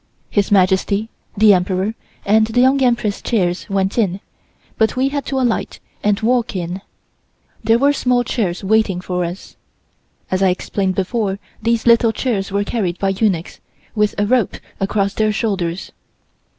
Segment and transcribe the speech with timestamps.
[0.31, 1.93] His Majesty, the Emperor,
[2.25, 4.19] and the Young Empress' chairs went in,
[4.79, 6.81] but we had to alight and walk in.
[7.63, 9.57] There were small chairs waiting for us.
[10.31, 13.59] (As I explained before these little chairs were carried by eunuchs,
[13.93, 15.91] with a rope across their shoulders.)